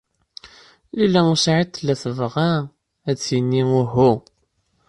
Lila 0.97 1.21
u 1.31 1.35
Saɛid 1.43 1.69
tella 1.71 1.95
tebɣa 2.01 2.51
ad 3.09 3.15
d-tini 3.17 3.61
uhu. 3.79 4.11